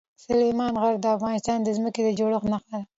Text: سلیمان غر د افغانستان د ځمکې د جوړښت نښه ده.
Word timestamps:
سلیمان 0.25 0.73
غر 0.81 0.93
د 1.01 1.05
افغانستان 1.17 1.57
د 1.63 1.69
ځمکې 1.77 2.01
د 2.03 2.09
جوړښت 2.19 2.47
نښه 2.51 2.69
ده. 2.79 2.83